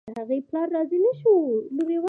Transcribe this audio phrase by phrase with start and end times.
[0.09, 1.35] د هغې پلار راضي شو.